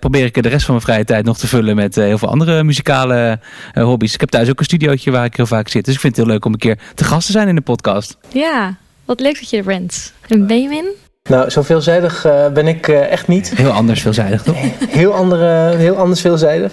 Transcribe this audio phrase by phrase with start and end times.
[0.00, 2.62] probeer ik de rest van mijn vrije tijd nog te vullen met heel veel andere
[2.62, 3.38] muzikale
[3.74, 4.14] hobby's.
[4.14, 5.84] Ik heb thuis ook een studiootje waar ik heel vaak zit.
[5.84, 7.60] Dus ik vind het heel leuk om een keer te gast te zijn in de
[7.60, 8.16] podcast.
[8.32, 10.12] Ja, wat leuk dat je er bent.
[10.28, 10.86] En Benjamin?
[11.28, 13.52] Nou, zo veelzijdig uh, ben ik uh, echt niet.
[13.56, 14.56] Heel anders veelzijdig, toch?
[14.88, 16.72] heel, andere, heel anders veelzijdig.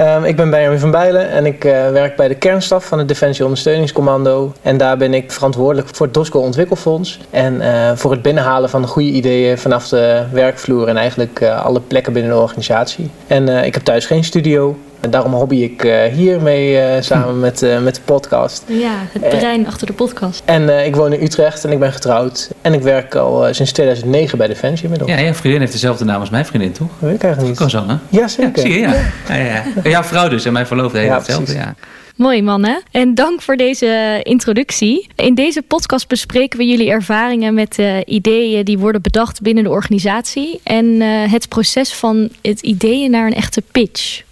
[0.00, 3.08] Um, ik ben Benjamin van Bijlen en ik uh, werk bij de kernstaf van het
[3.08, 4.52] Defensie Ondersteuningscommando.
[4.62, 7.18] En daar ben ik verantwoordelijk voor het DOSCO Ontwikkelfonds.
[7.30, 7.62] En
[7.98, 12.38] voor het binnenhalen van goede ideeën vanaf de werkvloer en eigenlijk alle plekken binnen de
[12.38, 13.10] organisatie.
[13.26, 14.76] En ik heb thuis geen studio.
[15.04, 18.64] En daarom hobby ik uh, hiermee uh, samen met, uh, met de podcast.
[18.66, 20.42] Ja, het brein achter de podcast.
[20.44, 22.50] En ik woon in Utrecht en ik ben getrouwd.
[22.60, 25.10] En ik werk al sinds 2009 bij Defensie inmiddels.
[25.10, 26.88] Ja, jouw vriendin heeft dezelfde naam als mijn vriendin, toch?
[26.88, 27.58] Dat weet ik eigenlijk niet.
[27.58, 28.18] Kan zo, hè?
[28.18, 28.56] Ja, zeker.
[28.56, 28.94] Ja, zie je, ja.
[29.28, 29.34] ja.
[29.34, 29.90] ja, ja.
[29.90, 31.74] Jouw vrouw dus en mijn verloofde heeft ja, hetzelfde, ja.
[32.16, 32.82] Mooi mannen.
[32.90, 35.08] En dank voor deze introductie.
[35.14, 39.70] In deze podcast bespreken we jullie ervaringen met uh, ideeën die worden bedacht binnen de
[39.70, 40.60] organisatie.
[40.62, 44.22] En uh, het proces van het ideeën naar een echte pitch.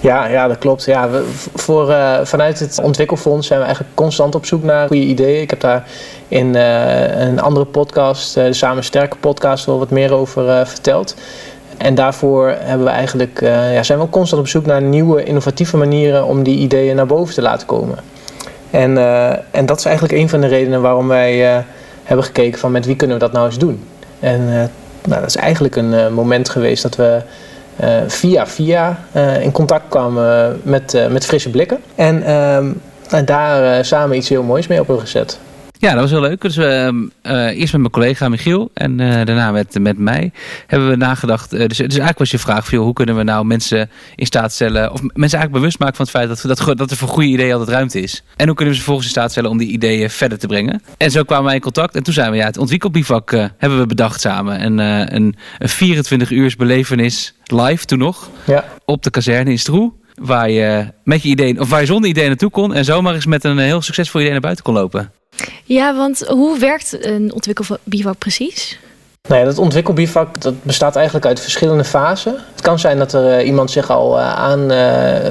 [0.00, 0.84] Ja, ja, dat klopt.
[0.84, 1.08] Ja,
[1.54, 5.40] voor, uh, vanuit het ontwikkelfonds zijn we eigenlijk constant op zoek naar goede ideeën.
[5.40, 5.86] Ik heb daar
[6.28, 11.14] in uh, een andere podcast, uh, de Samen Sterke podcast, wel wat meer over verteld.
[11.76, 15.76] En daarvoor hebben we eigenlijk, ja, zijn we ook constant op zoek naar nieuwe innovatieve
[15.76, 17.98] manieren om die ideeën naar boven te laten komen.
[18.70, 18.98] En,
[19.50, 21.64] en dat is eigenlijk een van de redenen waarom wij
[22.02, 23.84] hebben gekeken van met wie kunnen we dat nou eens doen.
[24.20, 24.44] En
[25.04, 27.22] nou, dat is eigenlijk een moment geweest dat we
[28.06, 31.78] via via uh, in contact kwamen met, uh, met frisse blikken.
[31.94, 32.72] En, ehm,
[33.08, 35.38] en daar samen iets heel moois mee op hebben gezet.
[35.80, 36.40] Ja, dat was heel leuk.
[36.40, 36.66] Dus uh,
[37.22, 40.32] eerst met mijn collega Michiel en uh, daarna met, met mij
[40.66, 41.52] hebben we nagedacht.
[41.52, 44.52] Uh, dus, dus eigenlijk was je vraag, veel, hoe kunnen we nou mensen in staat
[44.52, 47.28] stellen, of mensen eigenlijk bewust maken van het feit dat, dat, dat er voor goede
[47.28, 48.22] ideeën altijd ruimte is.
[48.36, 50.82] En hoe kunnen we ze vervolgens in staat stellen om die ideeën verder te brengen.
[50.96, 53.86] En zo kwamen wij in contact en toen zijn we ja, het ontwikkelbivak hebben we
[53.86, 54.58] bedacht samen.
[54.58, 58.64] En een, een 24 uurs belevenis live toen nog, ja.
[58.84, 62.28] op de kazerne in Stroe waar je met je ideeën, of waar je zonder ideeën
[62.28, 65.12] naartoe kon en zomaar eens met een heel succesvol idee naar buiten kon lopen.
[65.64, 68.78] Ja, want hoe werkt een ontwikkelbivak precies?
[69.28, 72.34] Nou ja, dat ontwikkelbivak dat bestaat eigenlijk uit verschillende fasen.
[72.52, 74.78] Het kan zijn dat er uh, iemand zich al uh, aan, uh,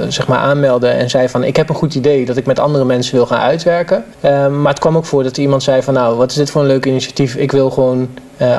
[0.08, 2.86] zeg maar aanmeldde en zei van ik heb een goed idee dat ik met andere
[2.86, 4.06] mensen wil gaan uitwerken.
[4.22, 6.62] Ehm, maar het kwam ook voor dat iemand zei van nou wat is dit voor
[6.62, 7.36] een leuk initiatief.
[7.36, 8.10] Ik wil gewoon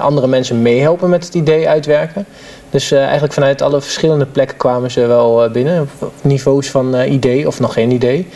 [0.00, 2.26] andere mensen meehelpen met het idee uitwerken.
[2.70, 5.90] Dus eigenlijk vanuit alle verschillende plekken kwamen ze wel binnen.
[6.22, 8.28] Niveaus van idee of nog geen idee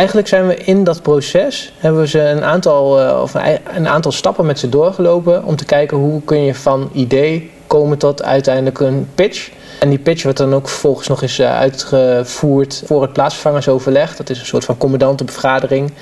[0.00, 3.34] eigenlijk zijn we in dat proces, hebben we ze een aantal, uh, of
[3.74, 7.98] een aantal stappen met ze doorgelopen om te kijken hoe kun je van idee komen
[7.98, 9.50] tot uiteindelijk een pitch.
[9.80, 14.16] En die pitch wordt dan ook vervolgens nog eens uh, uitgevoerd voor het plaatsvervangersoverleg.
[14.16, 15.92] Dat is een soort van commandantenbevergadering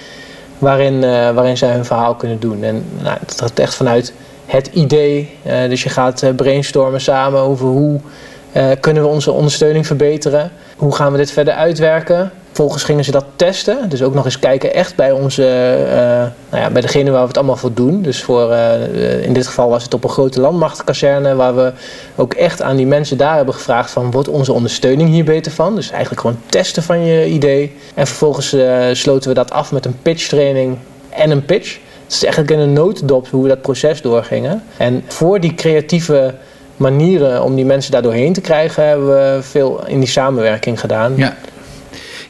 [0.59, 2.63] waarin, uh, waarin zij hun verhaal kunnen doen.
[2.63, 4.13] En nou, dat gaat echt vanuit
[4.47, 5.37] het idee.
[5.43, 8.01] dus je gaat brainstormen samen over hoe
[8.81, 10.51] kunnen we onze ondersteuning verbeteren.
[10.77, 12.31] Hoe gaan we dit verder uitwerken?
[12.47, 13.89] Vervolgens gingen ze dat testen.
[13.89, 15.43] Dus ook nog eens kijken echt bij onze,
[15.87, 15.93] uh,
[16.51, 18.03] nou ja, bij degene waar we het allemaal voor doen.
[18.03, 21.35] Dus voor, uh, in dit geval was het op een grote landmachtkazerne.
[21.35, 21.73] Waar we
[22.17, 24.11] ook echt aan die mensen daar hebben gevraagd van...
[24.11, 25.75] wordt onze ondersteuning hier beter van?
[25.75, 27.77] Dus eigenlijk gewoon testen van je idee.
[27.95, 28.57] En vervolgens
[28.93, 30.77] sloten we dat af met een pitch training
[31.11, 31.79] en een pitch.
[32.05, 34.63] Het is eigenlijk in een notendop hoe we dat proces doorgingen.
[34.77, 36.35] En voor die creatieve
[36.79, 38.87] manieren om die mensen daar doorheen te krijgen...
[38.87, 41.17] hebben we veel in die samenwerking gedaan.
[41.17, 41.37] Ja.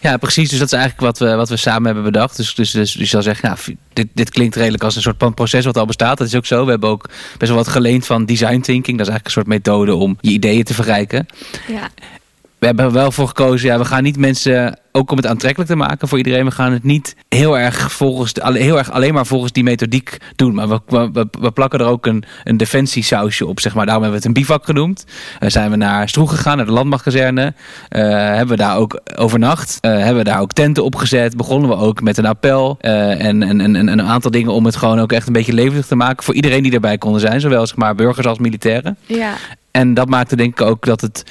[0.00, 0.48] Ja, precies.
[0.48, 2.36] Dus dat is eigenlijk wat we, wat we samen hebben bedacht.
[2.36, 5.64] Dus, dus, dus je zal zeggen, nou, dit, dit klinkt redelijk als een soort proces
[5.64, 6.18] wat al bestaat.
[6.18, 6.64] Dat is ook zo.
[6.64, 7.08] We hebben ook
[7.38, 8.98] best wel wat geleend van design thinking.
[8.98, 11.26] Dat is eigenlijk een soort methode om je ideeën te verrijken.
[11.66, 11.88] Ja.
[12.58, 15.70] We hebben er wel voor gekozen, ja, we gaan niet mensen, ook om het aantrekkelijk
[15.70, 19.26] te maken voor iedereen, we gaan het niet heel erg, volgens, heel erg alleen maar
[19.26, 20.54] volgens die methodiek doen.
[20.54, 23.84] Maar we, we, we plakken er ook een, een defensiesausje op, zeg maar.
[23.86, 25.04] Daarom hebben we het een bivak genoemd.
[25.40, 27.42] Uh, zijn we naar Stroeg gegaan, naar de landmachtkazerne.
[27.90, 29.78] Uh, hebben we daar ook overnacht.
[29.80, 31.36] Uh, hebben we daar ook tenten opgezet.
[31.36, 32.76] Begonnen we ook met een appel.
[32.80, 35.96] en, en, en, een aantal dingen om het gewoon ook echt een beetje levendig te
[35.96, 36.24] maken.
[36.24, 37.40] Voor iedereen die erbij konden zijn.
[37.40, 38.96] Zowel zeg maar, burgers als militairen.
[39.06, 39.32] Ja.
[39.70, 41.24] En dat maakte denk ik ook dat het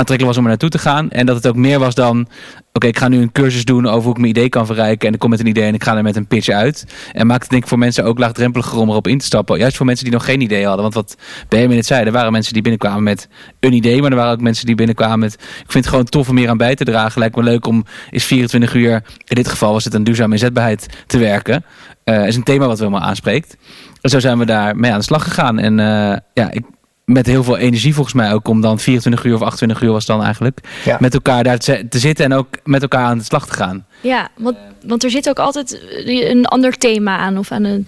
[0.00, 1.10] aantrekkelijk was om er naartoe te gaan.
[1.10, 2.28] En dat het ook meer was dan,
[2.72, 5.08] oké, ik ga nu een cursus doen over hoe ik mijn idee kan verrijken.
[5.08, 6.86] En ik kom met een idee en ik ga er met een pitch uit.
[7.12, 9.58] En maakte het denk ik voor mensen ook laagdrempeliger om erop in te stappen.
[9.58, 10.82] Juist voor mensen die nog geen idee hadden.
[10.82, 11.16] Want wat
[11.48, 13.28] Benjamin net zei, er waren mensen die binnenkwamen met
[13.60, 14.00] een idee.
[14.00, 16.48] Maar er waren ook mensen die binnenkwamen met, ik vind het gewoon tof om hier
[16.48, 17.20] aan bij te dragen.
[17.20, 18.92] Lijkt me leuk om is 24 uur,
[19.24, 21.64] in dit geval was het een duurzame inzetbaarheid, te werken.
[22.04, 23.56] Uh, is een thema wat we helemaal aanspreekt.
[24.00, 25.58] En zo zijn we daar mee aan de slag gegaan.
[25.58, 26.62] En uh, ja, ik
[27.12, 30.06] met heel veel energie volgens mij ook om dan 24 uur of 28 uur was
[30.06, 30.96] dan eigenlijk ja.
[31.00, 33.86] met elkaar daar te, te, zitten en ook met elkaar aan de slag te gaan.
[34.00, 37.86] Ja, want, want er zit ook altijd een ander thema aan of aan een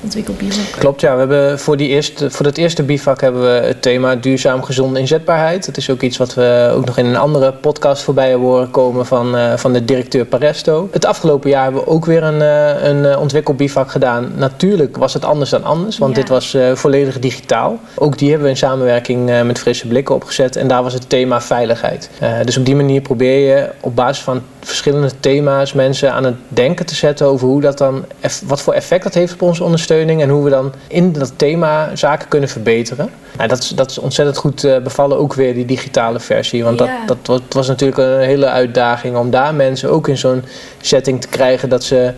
[0.00, 0.80] ontwikkelbivak.
[0.80, 1.12] Klopt, ja.
[1.12, 5.00] We hebben voor, die eerste, voor dat eerste bivak hebben we het thema duurzaam gezonde
[5.00, 5.66] inzetbaarheid.
[5.66, 8.70] Dat is ook iets wat we ook nog in een andere podcast voorbij hebben horen
[8.70, 10.88] komen van, uh, van de directeur Paresto.
[10.92, 14.32] Het afgelopen jaar hebben we ook weer een, uh, een uh, ontwikkelbivak gedaan.
[14.36, 16.20] Natuurlijk was het anders dan anders, want ja.
[16.20, 17.78] dit was volledig digitaal.
[17.94, 21.40] Ook die hebben we in samenwerking met Frisse Blikken opgezet en daar was het thema
[21.40, 22.10] veiligheid.
[22.44, 26.86] dus op die manier probeer je op basis van verschillende thema's mensen aan het denken
[26.86, 28.04] te zetten over hoe dat dan,
[28.46, 31.96] wat voor effect dat heeft op onze ondersteuning en hoe we dan in dat thema
[31.96, 33.10] zaken kunnen verbeteren.
[33.36, 36.64] Nou, dat, is, dat is ontzettend goed uh, bevallen, ook weer die digitale versie.
[36.64, 40.44] Want dat, dat, dat was natuurlijk een hele uitdaging om daar mensen ook in zo'n
[40.80, 42.12] setting te krijgen dat ze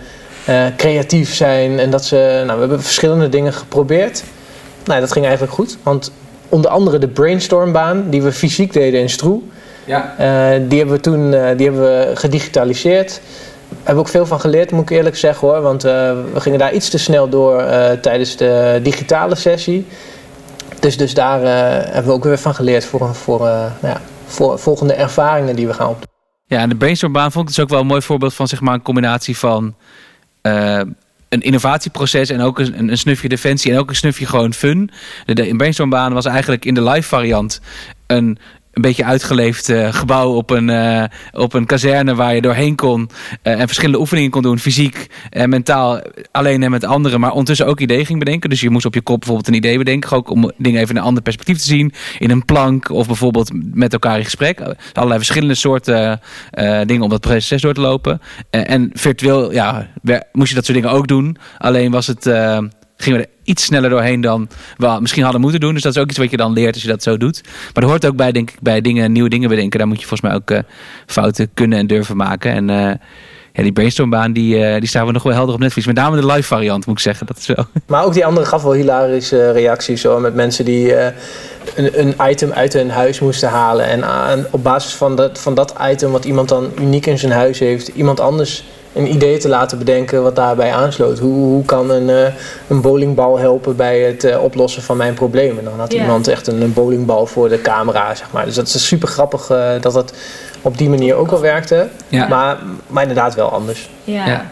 [0.49, 4.23] uh, creatief zijn en dat ze, nou, we hebben verschillende dingen geprobeerd.
[4.85, 6.12] Nou, dat ging eigenlijk goed, want
[6.49, 9.41] onder andere de brainstormbaan die we fysiek deden in Stroe.
[9.85, 10.15] Ja.
[10.21, 13.21] Uh, die hebben we toen uh, die hebben we gedigitaliseerd.
[13.85, 15.61] We ook veel van geleerd, moet ik eerlijk zeggen hoor.
[15.61, 15.91] Want uh,
[16.33, 17.65] we gingen daar iets te snel door
[18.01, 19.87] tijdens de digitale sessie.
[20.81, 21.41] Dus, dus daar
[21.85, 25.75] hebben we ook weer van geleerd voor, voor, nou ja, voor volgende ervaringen die we
[25.75, 26.09] gaan opdoen.
[26.47, 28.75] Ja, en de brainstormbaan vond ik dus ook wel een mooi voorbeeld van zeg maar,
[28.75, 29.75] een combinatie van
[31.31, 34.91] een innovatieproces en ook een, een, snufje defensie en ook een snufje gewoon fun.
[35.25, 37.61] De, de brainstormbaan was eigenlijk in de live variant
[38.07, 38.39] een
[38.73, 43.11] een beetje uitgeleefd uh, gebouw op een, uh, op een kazerne waar je doorheen kon
[43.43, 46.01] uh, en verschillende oefeningen kon doen, fysiek en mentaal,
[46.31, 48.51] alleen en met anderen, maar ondertussen ook ideeën ging bedenken.
[48.51, 51.01] Dus je moest op je kop bijvoorbeeld een idee bedenken, ook om dingen even in
[51.01, 54.61] een ander perspectief te zien, in een plank of bijvoorbeeld met elkaar in gesprek.
[54.93, 56.21] Allerlei verschillende soorten
[56.87, 58.21] dingen om dat proces door te lopen.
[58.51, 59.89] en virtueel, ja,
[60.33, 61.37] moest je dat soort dingen ook doen.
[61.59, 62.31] Alleen was het
[63.02, 65.75] gingen we er iets sneller doorheen dan we misschien hadden moeten doen.
[65.75, 67.41] Dus dat is ook iets wat je dan leert als je dat zo doet.
[67.75, 69.79] Maar er hoort ook bij, denk ik, bij dingen, nieuwe dingen bedenken.
[69.79, 70.58] Daar moet je volgens mij ook uh,
[71.06, 72.52] fouten kunnen en durven maken.
[72.52, 72.94] En uh,
[73.52, 75.87] ja, die brainstormbaan, die, uh, die staan we nog wel helder op Netflix.
[75.87, 77.26] Met name de live variant, moet ik zeggen.
[77.26, 77.67] Dat is wel.
[77.87, 80.00] Maar ook die andere gaf wel hilarische reacties.
[80.00, 80.97] Zo, met mensen die
[81.75, 83.87] een, een, item uit hun huis moesten halen.
[83.87, 87.58] En op basis van dat, van dat item, wat iemand dan uniek in zijn huis
[87.58, 91.19] heeft, iemand anders een idee te laten bedenken wat daarbij aansloot.
[91.19, 92.35] Hoe, hoe kan een, uh,
[92.69, 95.65] een bowlingbal helpen bij het uh, oplossen van mijn problemen?
[95.65, 96.05] Dan had yeah.
[96.05, 98.45] iemand echt een, een, bowlingbal voor de camera, zeg maar.
[98.45, 100.15] Dus dat is super grappig uh, dat het
[100.63, 101.89] op die manier ook al werkte.
[102.09, 102.29] Ja.
[102.29, 103.91] Maar, maar inderdaad wel anders.
[104.05, 104.26] Ja.
[104.26, 104.50] ja.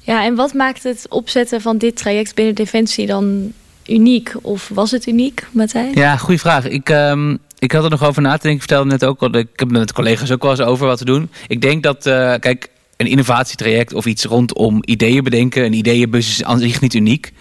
[0.00, 3.52] Ja, en wat maakt het opzetten van dit traject binnen Defensie dan
[3.86, 4.34] uniek?
[4.42, 5.94] Of was het uniek, Matthijs?
[5.94, 6.68] Ja, goede vraag.
[6.68, 8.52] Ik, um, ik had er nog over na te denken.
[8.52, 11.04] Ik vertelde net ook al, ik heb met collega's ook wel eens over wat te
[11.04, 11.30] doen.
[11.46, 15.64] Ik denk dat, uh, kijk, een innovatietraject of iets rondom ideeën bedenken.
[15.64, 17.32] Een ideeënbus is aan zich niet uniek.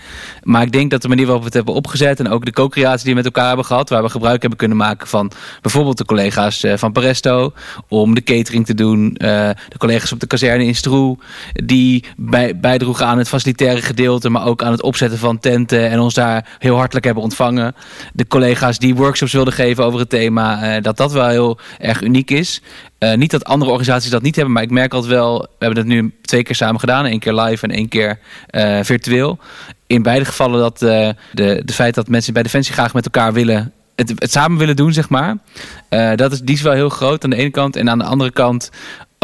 [0.44, 2.20] Maar ik denk dat de manier waarop we het hebben opgezet...
[2.20, 3.90] en ook de co-creatie die we met elkaar hebben gehad...
[3.90, 5.32] waar we gebruik hebben kunnen maken van
[5.62, 7.54] bijvoorbeeld de collega's eh, van Paresto...
[7.88, 9.04] om de catering te doen.
[9.06, 9.18] Uh,
[9.70, 11.18] de collega's op de kazerne in Stroe...
[11.54, 14.30] die bij, bijdroegen aan het facilitaire gedeelte...
[14.30, 15.90] maar ook aan het opzetten van tenten...
[15.90, 17.76] en ons daar heel hartelijk hebben ontvangen.
[18.14, 20.76] De collega's die workshops wilden geven over het thema...
[20.76, 22.62] Uh, dat dat wel heel erg uniek is.
[23.04, 25.40] Uh, niet dat andere organisaties dat niet hebben, maar ik merk altijd wel...
[25.40, 27.06] we hebben dat nu twee keer samen gedaan.
[27.06, 28.20] één keer live en één keer
[28.52, 29.40] uh, virtueel.
[29.88, 33.34] In beide gevallen dat uh, de, de feit dat mensen bij Defensie graag met elkaar
[33.34, 33.74] willen...
[33.96, 35.38] Het, het samen willen doen, zeg maar.
[36.16, 37.76] dat is, die is wel heel groot aan de ene kant.
[37.76, 38.70] En aan de andere kant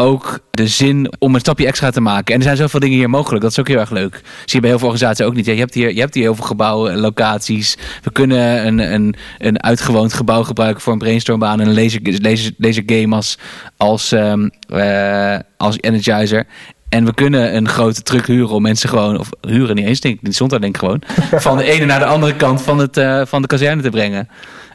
[0.00, 2.34] ook de zin om een stapje extra te maken.
[2.34, 3.42] En er zijn zoveel dingen hier mogelijk.
[3.42, 4.14] Dat is ook heel erg leuk.
[4.14, 5.46] Zie je bij heel veel organisaties ook niet.
[5.46, 7.76] Ja, je, hebt hier, je hebt hier heel veel gebouwen, locaties.
[8.02, 11.60] We kunnen een, een, een uitgewoond gebouw gebruiken voor een brainstormbaan.
[11.60, 13.38] En een laser, laser, laser game als,
[13.76, 16.46] als, um, uh, als energizer.
[16.88, 20.20] En we kunnen een grote truck huren om mensen gewoon, of huren niet eens, denk
[20.22, 21.02] ik, stond daar denk ik gewoon,
[21.46, 24.28] van de ene naar de andere kant van, het, uh, van de kazerne te brengen.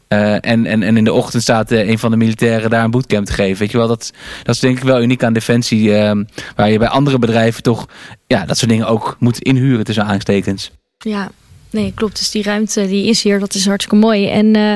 [0.07, 3.33] En, en, en in de ochtend staat een van de militairen daar een bootcamp te
[3.33, 3.59] geven.
[3.59, 4.11] Weet je wel, dat,
[4.43, 5.91] dat is denk ik wel uniek aan Defensie.
[6.55, 7.85] waar je bij andere bedrijven toch
[8.27, 10.71] ja, dat soort dingen ook moet inhuren tussen aanstekens.
[10.97, 11.31] Ja,
[11.75, 12.17] Nee, klopt.
[12.17, 14.29] Dus die ruimte die is hier, dat is hartstikke mooi.
[14.29, 14.75] En uh,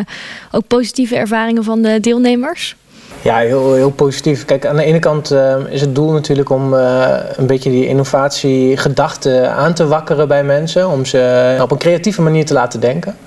[0.51, 2.75] ook positieve ervaringen van de deelnemers?
[3.21, 4.45] Ja, heel, heel positief.
[4.45, 7.87] Kijk, aan de ene kant uh, is het doel natuurlijk om uh, een beetje die
[7.87, 10.89] innovatiegedachte aan te wakkeren bij mensen.
[10.89, 13.17] Om ze op een creatieve manier te laten denken.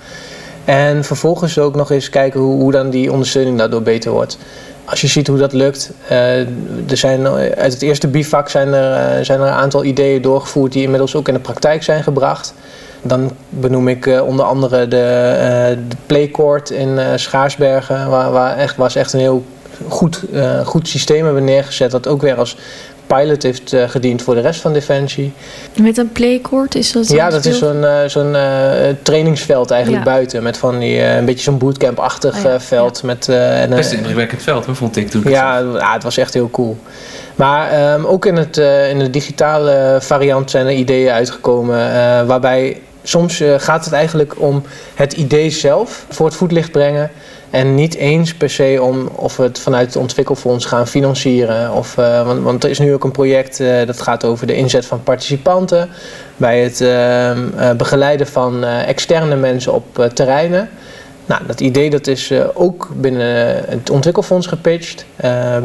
[0.64, 4.38] En vervolgens ook nog eens kijken hoe, hoe dan die ondersteuning daardoor beter wordt.
[4.85, 6.38] Als je ziet hoe dat lukt, uh,
[6.90, 10.83] er zijn, uit het eerste bivak zijn er, zijn er een aantal ideeën doorgevoerd die
[10.83, 12.54] inmiddels ook in de praktijk zijn gebracht.
[13.02, 19.12] Dan benoem ik onder andere de, uh, Playcourt in Schaarsbergen, waar, waar echt, was echt
[19.12, 19.45] een heel
[19.88, 20.23] goed,
[20.64, 21.90] goed systeem hebben neergezet.
[21.90, 22.57] Dat ook weer als
[23.14, 25.33] pilot heeft gediend voor de rest van Defensie.
[25.81, 27.09] Met een playcourt is dat?
[27.09, 28.37] Ja, dat is zo'n zo'n
[29.02, 30.11] trainingsveld eigenlijk ja.
[30.12, 30.42] buiten.
[30.42, 32.99] Met van die, een beetje zo'n bootcamp-achtig oh ja, veld.
[33.02, 33.07] Ja.
[33.07, 35.23] Met, en, Best indrukwekkend veld, hoor, vond ik toen.
[35.25, 36.76] Ja, ja, het was echt heel cool.
[37.35, 38.57] Maar um, ook in, het,
[38.90, 41.76] in de digitale variant zijn er ideeën uitgekomen
[42.26, 44.62] waarbij soms uh, gaat het eigenlijk om
[44.95, 47.11] het idee zelf voor het voetlicht brengen.
[47.53, 51.73] En niet eens per se om of we het vanuit het ontwikkelfonds gaan financieren.
[51.73, 54.55] Of, uh, want, want, er is nu ook een project uh, dat gaat over de
[54.55, 55.89] inzet van participanten.
[56.37, 60.69] Bij het ehm, begeleiden van externe mensen op terreinen.
[61.27, 65.05] Nou, dat idee dat is ook binnen het ontwikkelfonds gepitcht.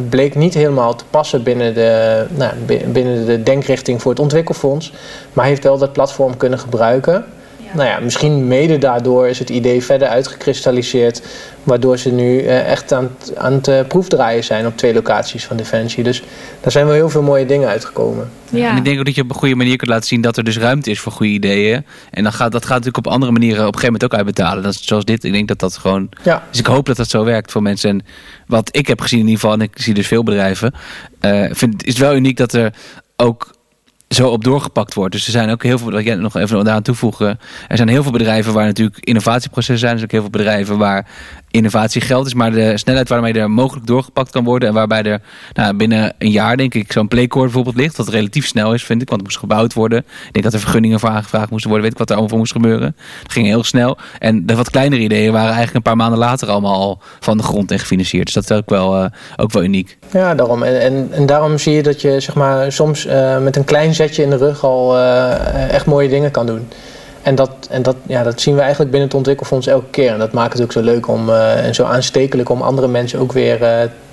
[0.08, 2.52] bleek niet helemaal te passen binnen de, nou,
[2.92, 4.92] binnen de denkrichting voor het ontwikkelfonds.
[5.32, 7.24] Maar heeft wel dat platform kunnen gebruiken.
[7.72, 11.22] Nou ja, misschien mede daardoor is het idee verder uitgekristalliseerd.
[11.62, 16.04] Waardoor ze nu echt aan, aan het proefdraaien zijn op twee locaties van Defensie.
[16.04, 16.22] Dus
[16.60, 18.30] daar zijn wel heel veel mooie dingen uitgekomen.
[18.50, 18.70] Ja.
[18.70, 20.44] En ik denk ook dat je op een goede manier kunt laten zien dat er
[20.44, 21.84] dus ruimte is voor goede ideeën.
[22.10, 24.62] En dan gaat, dat gaat natuurlijk op andere manieren op een gegeven moment ook uitbetalen.
[24.62, 25.24] Dat is, zoals dit.
[25.24, 26.08] Ik denk dat dat gewoon.
[26.22, 26.42] Ja.
[26.50, 27.90] Dus ik hoop dat dat zo werkt voor mensen.
[27.90, 28.04] En
[28.46, 30.74] wat ik heb gezien in ieder geval, en ik zie dus veel bedrijven.
[31.20, 32.72] Uh, vind, is wel uniek dat er
[33.16, 33.56] ook
[34.08, 35.12] zo op doorgepakt wordt.
[35.12, 37.38] Dus er zijn ook heel veel, wat jij nog even daaraan toevoegen.
[37.68, 39.92] Er zijn heel veel bedrijven waar natuurlijk innovatieprocessen zijn.
[39.92, 41.06] Er zijn ook heel veel bedrijven waar
[41.58, 45.20] innovatie geld is, maar de snelheid waarmee er mogelijk doorgepakt kan worden en waarbij er
[45.52, 49.02] nou, binnen een jaar, denk ik, zo'n playcore bijvoorbeeld ligt, dat relatief snel is, vind
[49.02, 49.98] ik, want het moest gebouwd worden.
[49.98, 52.38] Ik denk dat er vergunningen voor aangevraagd moesten worden, weet ik wat er allemaal voor
[52.38, 52.96] moest gebeuren.
[53.22, 53.98] Het ging heel snel.
[54.18, 57.42] En de wat kleinere ideeën waren eigenlijk een paar maanden later allemaal al van de
[57.42, 58.24] grond en gefinancierd.
[58.24, 59.98] Dus dat is ook wel, uh, ook wel uniek.
[60.12, 60.62] Ja, daarom.
[60.62, 64.22] En, en, daarom zie je dat je zeg maar, soms uh, met een klein zetje
[64.22, 66.68] in de rug al uh, echt mooie dingen kan doen.
[67.22, 70.12] En, dat, en dat, ja, dat zien we eigenlijk binnen het ontwikkelfonds elke keer.
[70.12, 73.18] En dat maakt het ook zo leuk om, uh, en zo aanstekelijk om andere mensen
[73.18, 73.68] ook weer uh,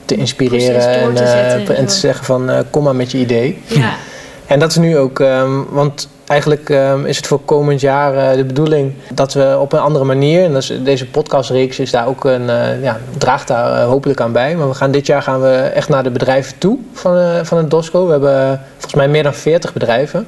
[0.06, 0.90] te inspireren.
[0.90, 3.62] En, te uh, en, te zeggen van kom maar met je idee.
[3.68, 3.94] Ja.
[4.46, 8.46] En dat is nu ook, um, want eigenlijk um, is het voor komend jaar de
[8.46, 12.24] bedoeling dat we op een andere manier, en dat is, deze podcastreeks is daar ook
[12.24, 12.46] een,
[12.82, 14.56] ja, draagt daar hopelijk aan bij.
[14.56, 17.70] Maar we gaan dit jaar gaan we echt naar de bedrijven toe van, van het
[17.70, 18.06] DOSCO.
[18.06, 20.28] We hebben volgens mij meer dan 40 bedrijven.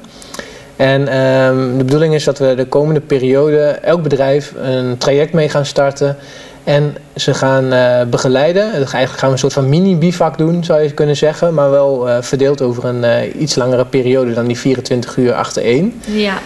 [0.78, 5.48] En um, de bedoeling is dat we de komende periode elk bedrijf een traject mee
[5.48, 6.16] gaan starten.
[6.64, 8.72] En ze gaan uh, begeleiden.
[8.72, 11.54] Eigenlijk gaan we een soort van mini-bivak doen, zou je kunnen zeggen.
[11.54, 16.00] Maar wel uh, verdeeld over een uh, iets langere periode dan die 24 uur achtereen.
[16.06, 16.38] Ja.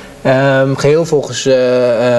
[0.62, 1.42] Um, geheel volgens,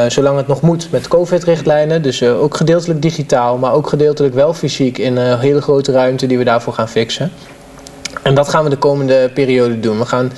[0.07, 2.01] zolang het nog moet, met COVID-richtlijnen.
[2.01, 6.37] Dus ook gedeeltelijk digitaal, maar ook gedeeltelijk wel fysiek in een hele grote ruimte die
[6.37, 7.31] we daarvoor gaan fixen.
[8.23, 9.97] En dat gaan we de komende periode doen.
[9.97, 10.31] We gaan,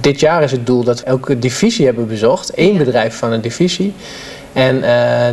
[0.00, 2.50] dit jaar is het doel dat we elke divisie hebben bezocht.
[2.50, 3.94] één bedrijf van een divisie.
[4.52, 4.84] En uh,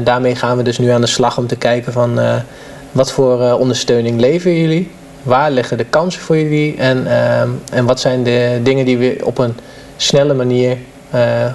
[0.04, 2.36] daarmee gaan we dus nu aan de slag om te kijken van uh,
[2.92, 4.92] wat voor uh, ondersteuning leveren jullie?
[5.24, 6.78] Waar liggen de kansen voor jullie?
[6.78, 7.08] En,
[7.72, 9.54] en wat zijn de dingen die we op een
[9.98, 10.78] snelle manier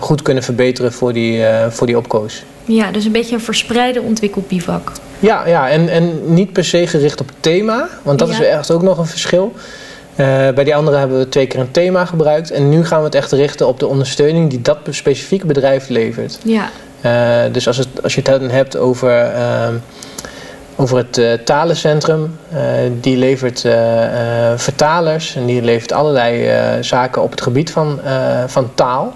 [0.00, 2.44] goed kunnen verbeteren voor die, voor die opkoos?
[2.64, 4.92] Ja, dus een beetje een verspreide ontwikkelbivak.
[5.20, 8.34] Ja, ja en, en niet per se gericht op thema, want dat ja.
[8.34, 9.52] is echt ook nog een verschil.
[10.16, 12.50] Uh, bij die andere hebben we twee keer een thema gebruikt.
[12.50, 16.38] En nu gaan we het echt richten op de ondersteuning die dat specifieke bedrijf levert.
[16.44, 16.68] Ja.
[17.02, 19.68] Uh, dus als, het, als je het dan hebt over, uh,
[20.76, 22.38] over het uh, talencentrum,
[23.00, 23.60] die levert
[24.56, 26.48] vertalers en die levert allerlei
[26.80, 28.00] zaken op het gebied van,
[28.46, 29.12] van taal.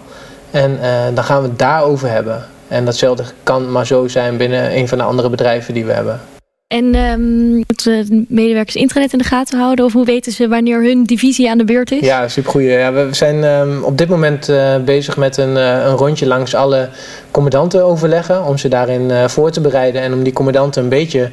[0.51, 0.79] En
[1.15, 2.45] dan gaan we het daarover hebben.
[2.69, 6.21] En datzelfde kan maar zo zijn binnen een van de andere bedrijven die we hebben.
[6.69, 9.85] En um, moeten de medewerkers intranet in de gaten houden?
[9.85, 12.01] Of hoe weten ze wanneer hun divisie aan de beurt is?
[12.01, 12.71] Ja, supergoeie.
[12.71, 16.55] Ja, we zijn um, op dit moment uh, bezig met een, uh, een, rondje langs
[16.55, 16.89] alle
[17.31, 18.45] commandanten overleggen.
[18.45, 20.03] Om ze daarin uh, voor te bereiden.
[20.03, 21.31] En om die commandanten een beetje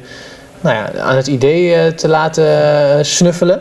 [0.60, 3.60] nou ja, aan het idee te laten snuffelen.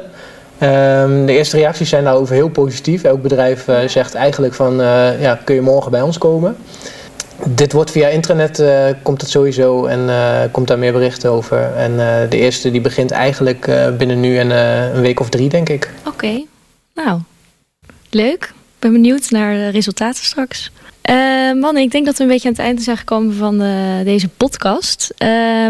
[0.62, 3.03] Um, de eerste reacties zijn daarover heel positief.
[3.03, 4.75] Elk bedrijf zegt eigenlijk van,
[5.20, 6.55] ja, kun je morgen bij ons komen?
[7.50, 11.74] Dit wordt via internet, uh, komt het sowieso en uh, komt daar meer berichten over.
[11.75, 14.50] En uh, de eerste die begint eigenlijk binnen nu en
[14.96, 15.90] een week of drie, denk ik.
[16.06, 16.44] Oké,
[16.94, 17.20] nou,
[18.10, 18.44] leuk.
[18.44, 20.72] Ik ben benieuwd naar de resultaten straks.
[21.54, 23.58] mannen, ik denk dat we een beetje aan het einde zijn gekomen van
[24.04, 25.14] deze podcast.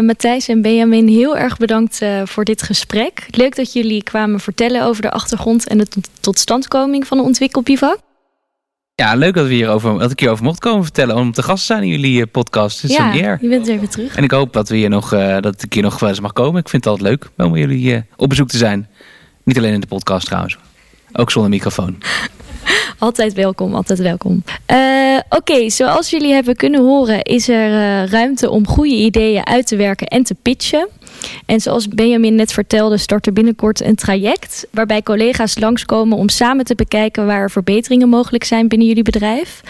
[0.00, 3.26] Matthijs en Benjamin, heel erg bedankt voor dit gesprek.
[3.30, 5.86] Leuk dat jullie kwamen vertellen over de achtergrond en de
[6.20, 7.98] totstandkoming van de ontwikkelbivak.
[9.02, 11.82] Ja, leuk dat, we hierover, dat ik hierover mocht komen vertellen om te gast zijn
[11.82, 12.82] in jullie eh, podcast.
[12.82, 13.38] Het is ja, eer.
[13.40, 14.16] je bent er weer terug.
[14.16, 16.32] En ik hoop dat, we hier nog, uh, dat ik hier nog wel eens mag
[16.32, 16.60] komen.
[16.60, 18.88] Ik vind het altijd leuk om jullie uh, op bezoek te zijn.
[19.44, 20.58] Niet alleen in de podcast trouwens.
[21.12, 21.98] Ook zonder microfoon.
[22.98, 24.42] Altijd welkom, altijd welkom.
[24.70, 27.70] Uh, Oké, okay, zoals jullie hebben kunnen horen, is er
[28.10, 30.88] ruimte om goede ideeën uit te werken en te pitchen.
[31.46, 36.64] En zoals Benjamin net vertelde, start er binnenkort een traject waarbij collega's langskomen om samen
[36.64, 39.62] te bekijken waar er verbeteringen mogelijk zijn binnen jullie bedrijf.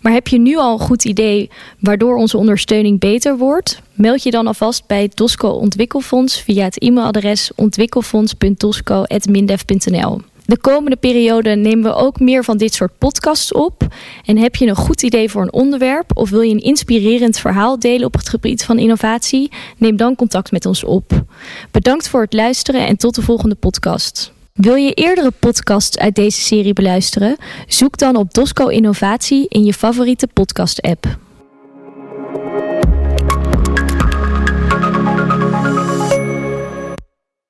[0.00, 3.82] Maar heb je nu al een goed idee waardoor onze ondersteuning beter wordt?
[3.94, 10.31] Meld je dan alvast bij Tosco Ontwikkelfonds via het e-mailadres ontwikkelfonds.tosco.mindef.nl.
[10.46, 13.86] De komende periode nemen we ook meer van dit soort podcasts op.
[14.24, 17.78] En heb je een goed idee voor een onderwerp of wil je een inspirerend verhaal
[17.78, 19.50] delen op het gebied van innovatie?
[19.76, 21.24] Neem dan contact met ons op.
[21.70, 24.32] Bedankt voor het luisteren en tot de volgende podcast.
[24.52, 27.36] Wil je eerdere podcasts uit deze serie beluisteren?
[27.66, 31.18] Zoek dan op Dosco Innovatie in je favoriete podcast-app.